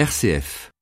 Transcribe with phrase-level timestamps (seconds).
[0.00, 0.72] RCF.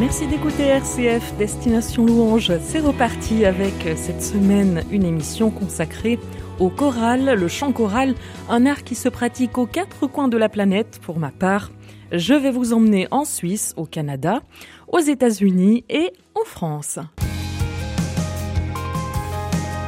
[0.00, 2.52] Merci d'écouter RCF Destination Louange.
[2.62, 6.18] C'est reparti avec cette semaine une émission consacrée
[6.58, 8.14] au choral, le chant choral,
[8.48, 11.70] un art qui se pratique aux quatre coins de la planète pour ma part.
[12.12, 14.42] Je vais vous emmener en Suisse, au Canada,
[14.86, 16.98] aux États-Unis et en France.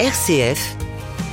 [0.01, 0.79] RCF,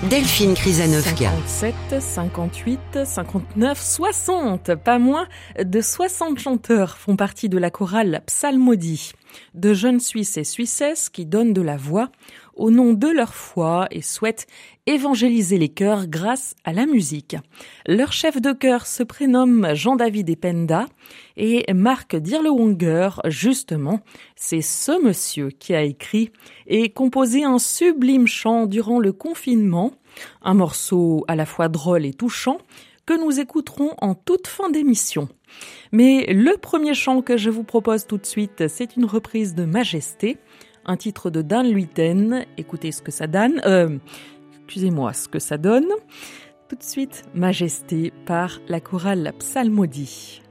[0.10, 1.32] Delphine Krizanovka.
[1.48, 4.76] 57, 58, 59, 60.
[4.76, 5.30] Pas moins
[5.64, 9.14] de 60 chanteurs font partie de la chorale Psalmodie,
[9.54, 12.10] de jeunes Suisses et Suissesses qui donnent de la voix
[12.56, 14.48] au nom de leur foi et souhaitent
[14.86, 17.36] évangéliser les cœurs grâce à la musique.
[17.88, 20.88] Leur chef de chœur se prénomme Jean-David Ependa
[21.38, 24.02] et Marc Dirlewanger, justement,
[24.36, 26.32] c'est ce monsieur qui a écrit
[26.68, 29.94] et composé un sublime chant durant le confinement,
[30.42, 32.58] un morceau à la fois drôle et touchant
[33.06, 35.28] que nous écouterons en toute fin d'émission.
[35.92, 39.66] Mais le premier chant que je vous propose tout de suite, c'est une reprise de
[39.66, 40.38] Majesté,
[40.86, 42.46] un titre de Dan Luiten.
[42.58, 43.62] Écoutez ce que ça donne.
[43.66, 43.98] Euh,
[44.54, 45.88] excusez-moi, ce que ça donne.
[46.70, 50.42] Tout de suite, Majesté par la chorale Psalmodie.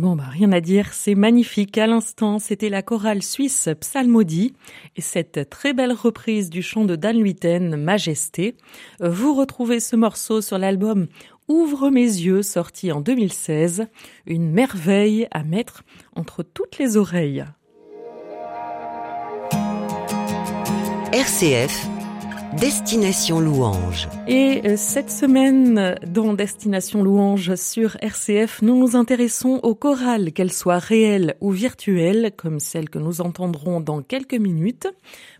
[0.00, 1.76] Bon, bah, rien à dire, c'est magnifique.
[1.76, 4.54] À l'instant, c'était la chorale suisse Psalmodie
[4.96, 8.56] et cette très belle reprise du chant de Dan Luiten, Majesté.
[9.00, 11.06] Vous retrouvez ce morceau sur l'album
[11.48, 13.88] Ouvre mes yeux, sorti en 2016.
[14.24, 15.82] Une merveille à mettre
[16.16, 17.44] entre toutes les oreilles.
[21.12, 21.99] RCF
[22.58, 24.08] Destination Louange.
[24.26, 30.52] Et euh, cette semaine, dans Destination Louange sur RCF, nous nous intéressons aux chorales, qu'elles
[30.52, 34.88] soient réelles ou virtuelles, comme celles que nous entendrons dans quelques minutes.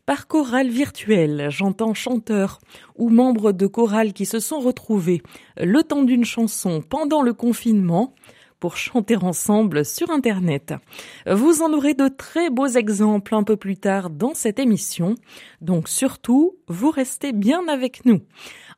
[0.06, 2.60] Par chorale virtuelle, j'entends chanteurs
[2.96, 5.20] ou membres de chorales qui se sont retrouvés
[5.56, 8.14] le temps d'une chanson pendant le confinement
[8.60, 10.74] pour chanter ensemble sur Internet.
[11.26, 15.14] Vous en aurez de très beaux exemples un peu plus tard dans cette émission,
[15.60, 18.20] donc surtout, vous restez bien avec nous.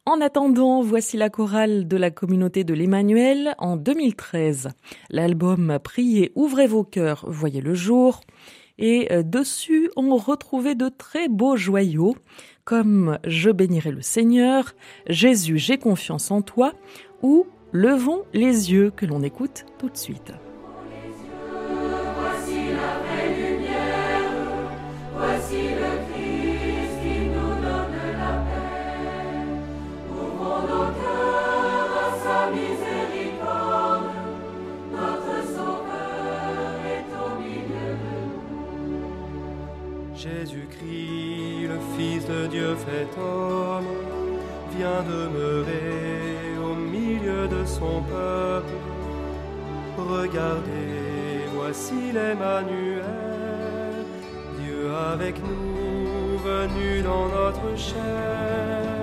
[0.05, 4.71] En attendant, voici la chorale de la communauté de l'Emmanuel en 2013.
[5.11, 8.21] L'album Priez, ouvrez vos cœurs, voyez le jour.
[8.79, 12.17] Et euh, dessus, on retrouvait de très beaux joyaux,
[12.65, 14.75] comme Je bénirai le Seigneur,
[15.07, 16.73] Jésus, j'ai confiance en toi,
[17.23, 20.31] ou Levons les yeux que l'on écoute tout de suite.
[40.15, 43.87] Jésus-Christ, le Fils de Dieu fait homme,
[44.77, 46.02] vient demeurer de
[48.09, 48.77] peuple.
[49.99, 53.05] Regardez, voici l'Emmanuel,
[54.59, 59.02] Dieu avec nous, venu dans notre chair.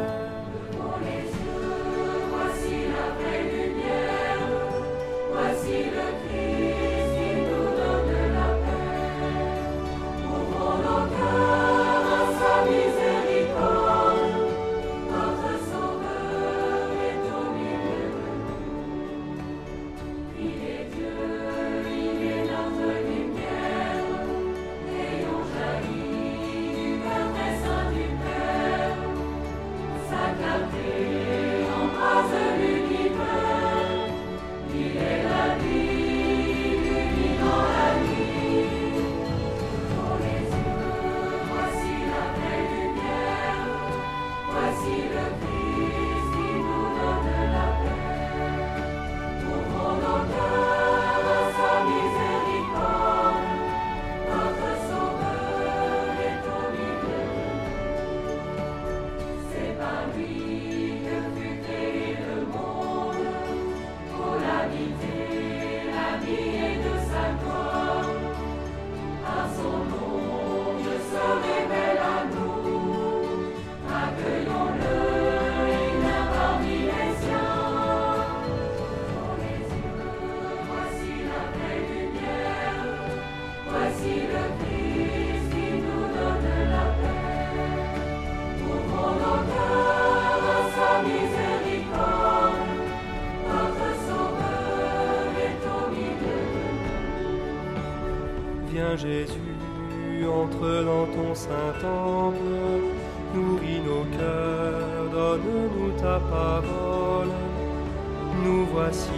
[108.44, 109.12] Nous voici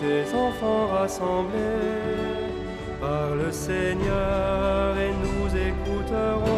[0.00, 1.58] tes enfants rassemblés
[3.00, 6.51] par le Seigneur et nous écouterons.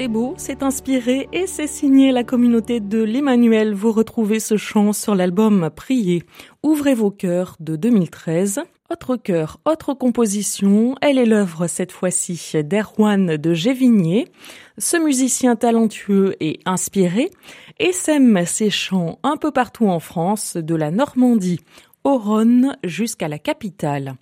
[0.00, 3.74] C'est beau, c'est inspiré et c'est signé la communauté de l'Emmanuel.
[3.74, 6.22] Vous retrouvez ce chant sur l'album Priez.
[6.62, 8.62] Ouvrez vos cœurs de 2013.
[8.90, 14.28] Autre cœur, autre composition, elle est l'œuvre cette fois-ci d'Erwan de Gévigné.
[14.78, 17.30] Ce musicien talentueux et inspiré
[17.92, 21.60] sème ses chants un peu partout en France, de la Normandie
[22.04, 24.14] au Rhône jusqu'à la capitale.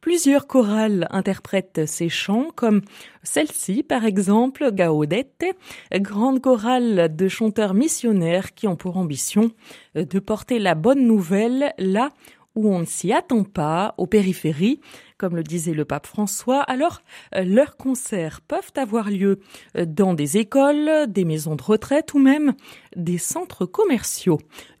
[0.00, 2.80] Plusieurs chorales interprètent ces chants, comme
[3.22, 5.44] celle-ci par exemple, Gaudette,
[5.92, 9.50] grande chorale de chanteurs missionnaires qui ont pour ambition
[9.94, 12.08] de porter la bonne nouvelle là
[12.54, 14.80] où on ne s'y attend pas, aux périphéries,
[15.18, 17.02] comme le disait le pape François, alors
[17.32, 19.38] leurs concerts peuvent avoir lieu
[19.86, 22.54] dans des écoles, des maisons de retraite ou même
[22.96, 24.38] des centres commerciaux.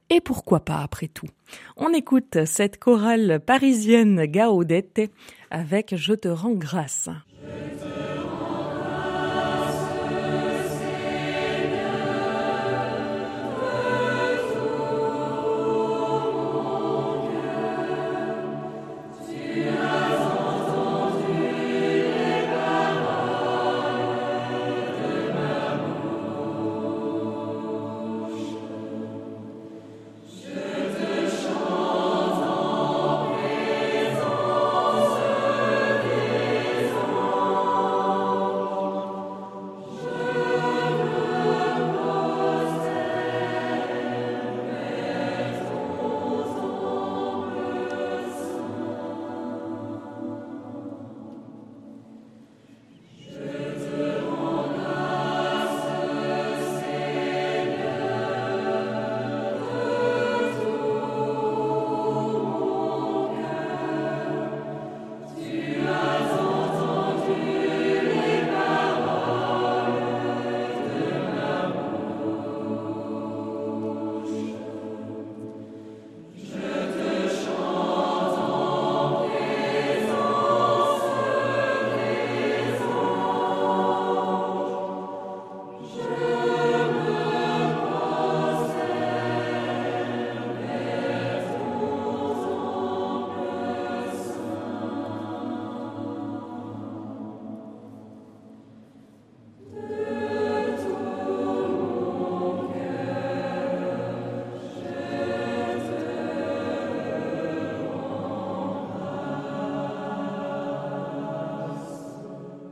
[0.08, 1.28] Et pourquoi pas après tout?
[1.76, 5.10] On écoute cette chorale parisienne Gaudette
[5.50, 7.08] avec Je te rends grâce.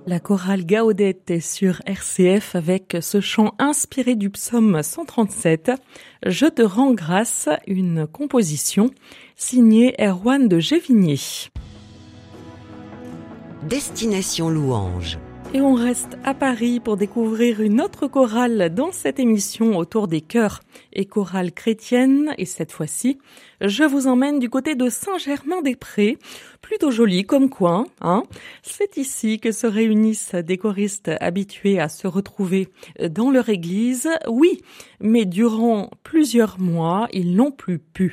[0.08, 5.70] La chorale Gaudette sur RCF avec ce chant inspiré du psaume 137,
[6.24, 8.90] Je te rends grâce, une composition
[9.36, 11.18] signée Erwan de Gévigné.
[13.68, 15.18] Destination Louange.
[15.54, 20.20] Et on reste à Paris pour découvrir une autre chorale dans cette émission autour des
[20.20, 20.60] chœurs
[20.92, 22.34] et chorales chrétiennes.
[22.36, 23.18] Et cette fois-ci,
[23.62, 26.18] je vous emmène du côté de Saint-Germain-des-Prés,
[26.60, 27.86] plutôt joli comme coin.
[28.02, 28.24] Hein
[28.62, 32.68] C'est ici que se réunissent des choristes habitués à se retrouver
[33.08, 34.10] dans leur église.
[34.28, 34.60] Oui,
[35.00, 38.12] mais durant plusieurs mois, ils n'ont plus pu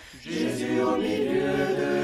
[0.23, 2.00] Jésus au milieu de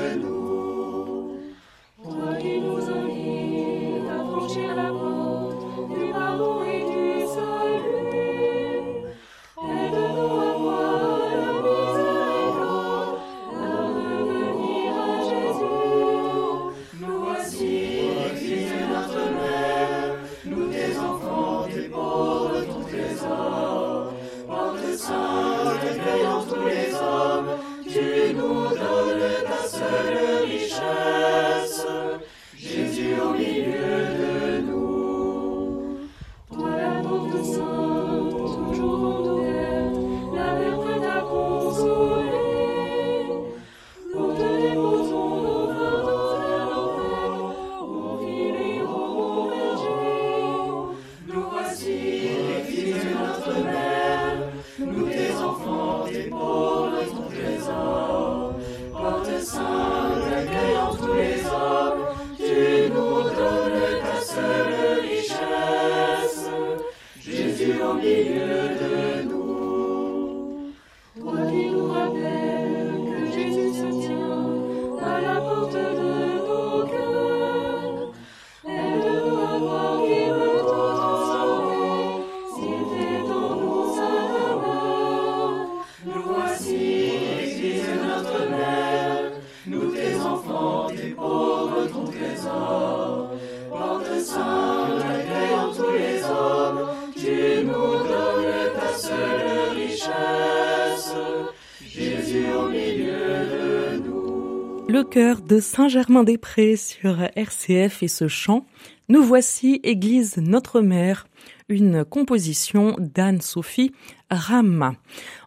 [105.10, 108.66] cœur de Saint-Germain-des-Prés sur RCF et ce chant.
[109.10, 111.28] Nous voici Église Notre-Mère,
[111.70, 113.94] une composition d'Anne-Sophie
[114.30, 114.96] Ram.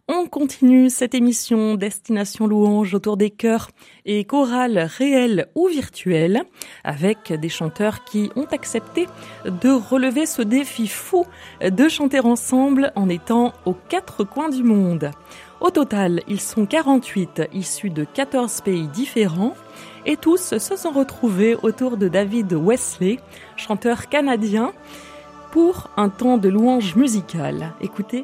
[0.09, 3.71] On continue cette émission Destination Louange autour des chœurs
[4.07, 6.43] et chorales réels ou virtuels
[6.83, 9.07] avec des chanteurs qui ont accepté
[9.45, 11.27] de relever ce défi fou
[11.63, 15.11] de chanter ensemble en étant aux quatre coins du monde.
[15.61, 19.55] Au total, ils sont 48, issus de 14 pays différents,
[20.07, 23.19] et tous se sont retrouvés autour de David Wesley,
[23.57, 24.73] chanteur canadien,
[25.53, 27.75] pour un temps de louange musicale.
[27.81, 28.23] Écoutez.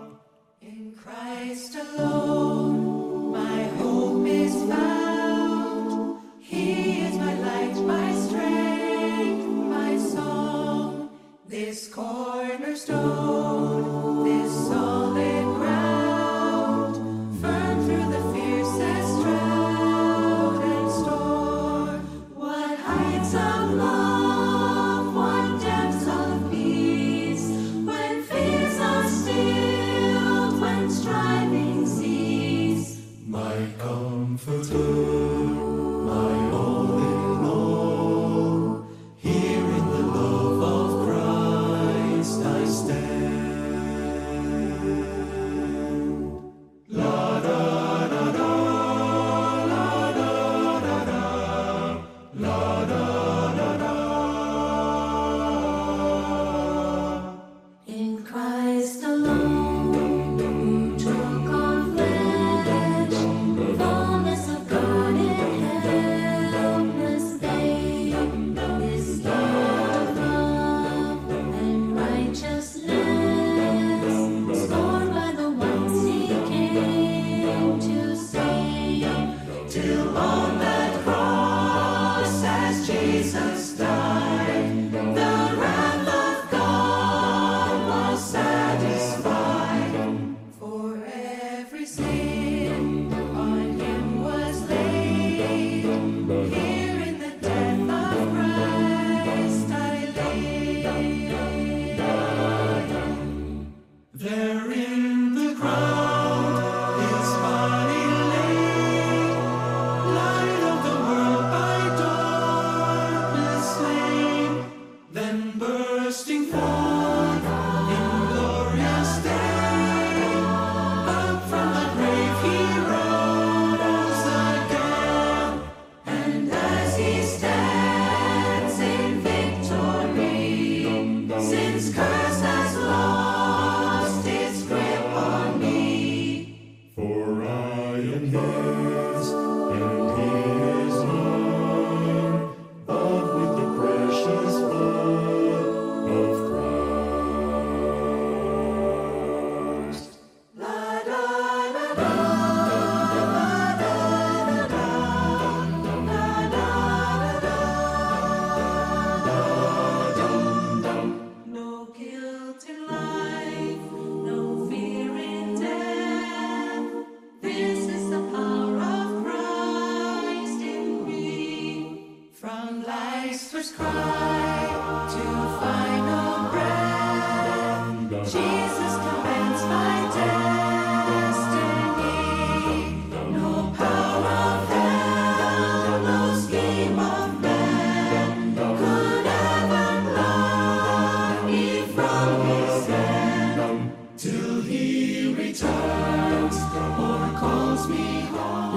[23.76, 24.05] love.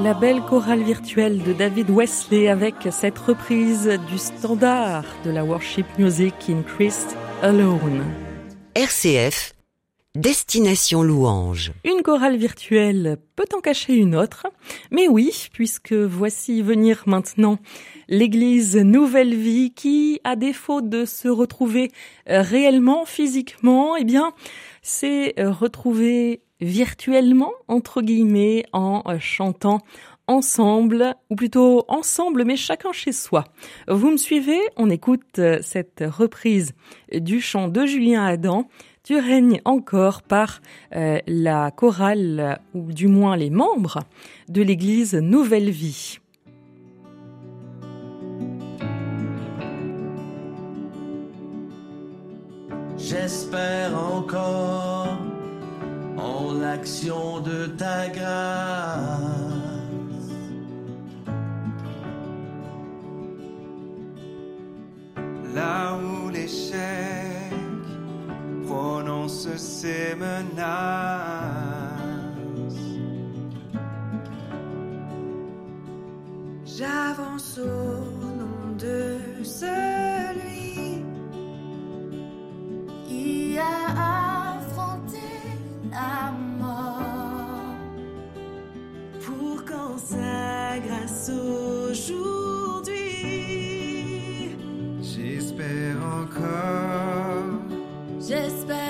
[0.09, 5.85] La belle chorale virtuelle de David Wesley avec cette reprise du standard de la worship
[5.99, 8.03] music in Christ Alone.
[8.73, 9.53] RCF,
[10.15, 11.73] Destination Louange.
[11.85, 14.47] Une chorale virtuelle peut en cacher une autre,
[14.89, 17.59] mais oui, puisque voici venir maintenant
[18.07, 21.91] l'église Nouvelle Vie qui, à défaut de se retrouver
[22.25, 24.33] réellement, physiquement, eh bien,
[24.81, 29.79] s'est retrouvée virtuellement, entre guillemets, en euh, chantant
[30.27, 33.45] ensemble, ou plutôt ensemble, mais chacun chez soi.
[33.87, 36.73] Vous me suivez On écoute euh, cette reprise
[37.11, 38.67] du chant de Julien Adam.
[39.03, 40.61] Tu règnes encore par
[40.95, 44.01] euh, la chorale, ou du moins les membres,
[44.49, 46.19] de l'église Nouvelle Vie.
[52.97, 54.68] J'espère encore
[56.59, 59.09] l'action de ta grâce.
[65.55, 67.53] Là où l'échec
[68.67, 70.59] prononce ses menaces,
[76.65, 77.63] j'avance au
[78.37, 79.98] nom de ce.
[91.91, 92.89] aujourd'hui.
[95.01, 97.61] J'espère encore.
[98.19, 98.88] J'espère.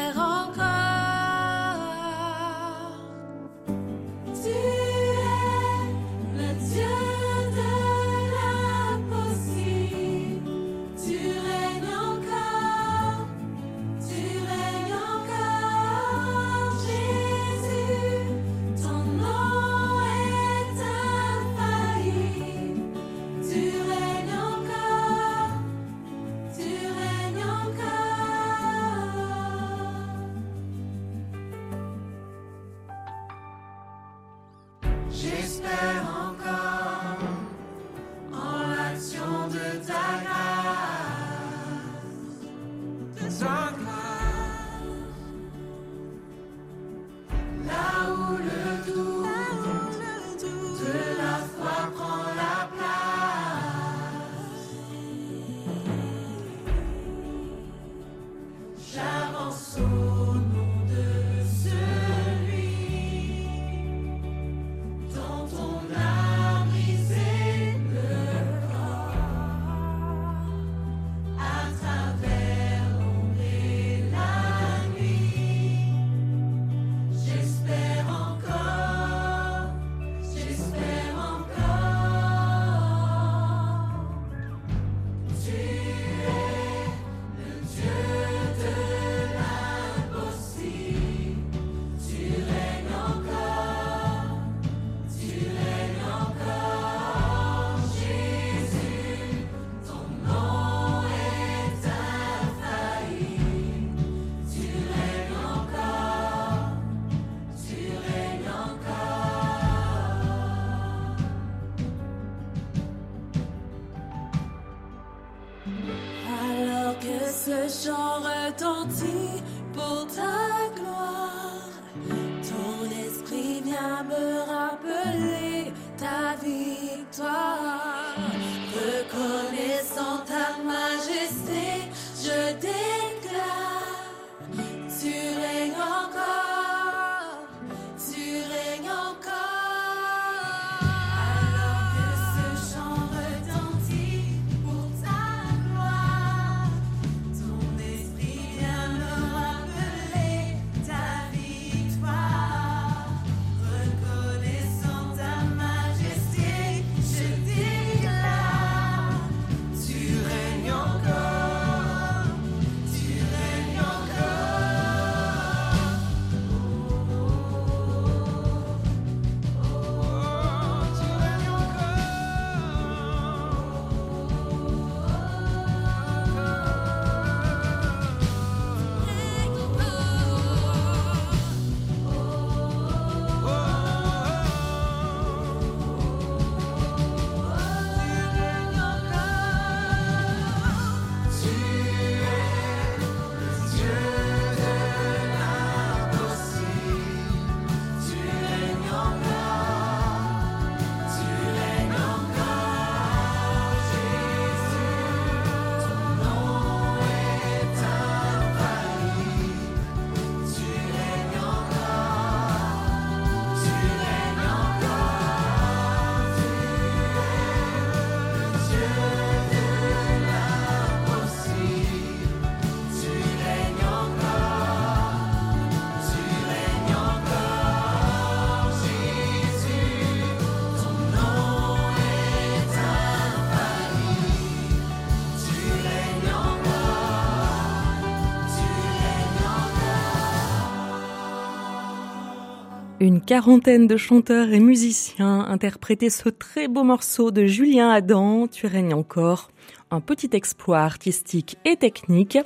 [243.29, 248.95] Quarantaine de chanteurs et musiciens interprétaient ce très beau morceau de Julien Adam, Tu règnes
[248.95, 249.51] encore,
[249.91, 252.39] un petit exploit artistique et technique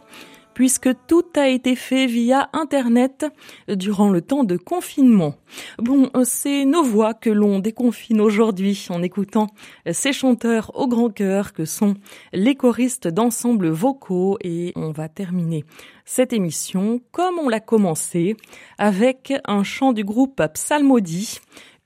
[0.53, 3.25] puisque tout a été fait via Internet
[3.67, 5.35] durant le temps de confinement.
[5.79, 9.47] Bon, c'est nos voix que l'on déconfine aujourd'hui en écoutant
[9.91, 11.95] ces chanteurs au grand cœur que sont
[12.31, 15.63] les choristes d'ensemble vocaux et on va terminer
[16.05, 18.35] cette émission comme on l'a commencé
[18.77, 21.39] avec un chant du groupe Psalmodie,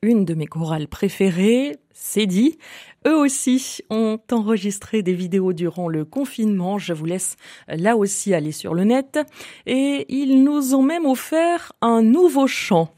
[0.04, 2.58] une de mes chorales préférées, c'est dit.
[3.08, 6.78] Eux aussi ont enregistré des vidéos durant le confinement.
[6.78, 7.36] Je vous laisse
[7.68, 9.20] là aussi aller sur le net.
[9.66, 12.94] Et ils nous ont même offert un nouveau chant.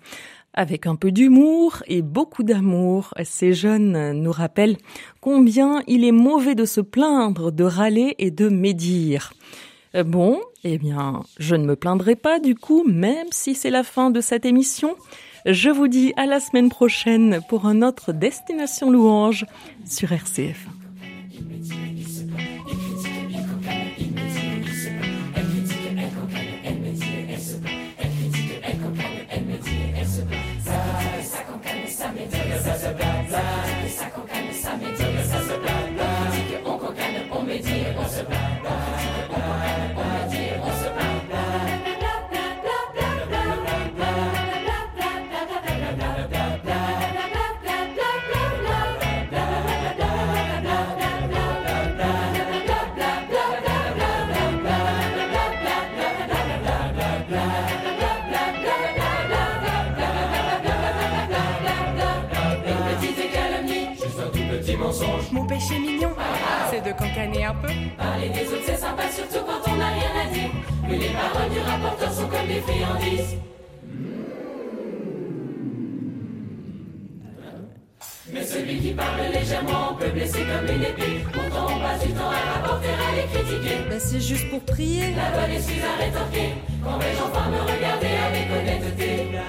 [0.54, 4.78] Avec un peu d'humour et beaucoup d'amour, ces jeunes nous rappellent
[5.22, 9.32] combien il est mauvais de se plaindre, de râler et de médire.
[10.06, 14.10] Bon, eh bien, je ne me plaindrai pas du coup, même si c'est la fin
[14.12, 14.96] de cette émission.
[15.52, 19.48] Je vous dis à la semaine prochaine pour un autre Destination Louange
[19.84, 20.68] sur RCF.
[72.20, 73.38] Sont comme des friandises.
[78.32, 81.24] Mais celui qui parle légèrement peut blesser comme une épée.
[81.34, 83.76] Pourtant, on passe du temps à rapporter, à les critiquer.
[83.90, 85.16] Bah, c'est juste pour prier.
[85.16, 86.50] La bonne excuse à rétorquer.
[86.84, 89.40] Quand vais-je enfin me regarder avec honnêteté?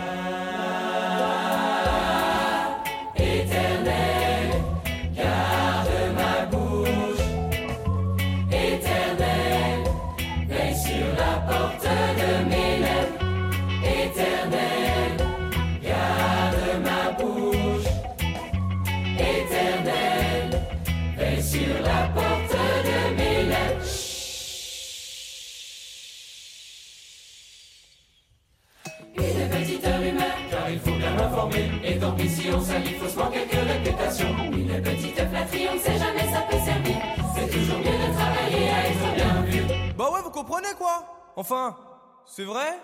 [42.51, 42.79] Vrai?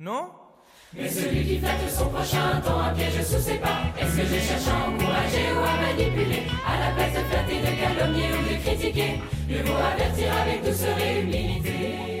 [0.00, 0.30] Non?
[0.94, 3.80] Mais celui qui flatte son prochain tend un piège sous ses pas.
[4.00, 6.42] Est-ce que je cherche à encourager ou à manipuler?
[6.66, 10.96] À la place de flatter, de calomnier ou de critiquer, mieux vaut avertir avec douceur
[10.98, 12.13] et humilité.